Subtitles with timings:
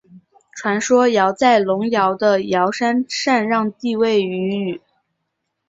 [0.55, 4.81] 传说尧在隆尧的尧山禅让帝位予舜。